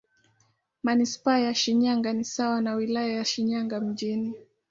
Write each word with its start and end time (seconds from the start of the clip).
Manisipaa 0.83 1.39
ya 1.39 1.55
Shinyanga 1.55 2.13
ni 2.13 2.23
sawa 2.25 2.61
na 2.61 2.73
Wilaya 2.75 3.13
ya 3.13 3.25
Shinyanga 3.25 3.79
Mjini. 3.79 4.33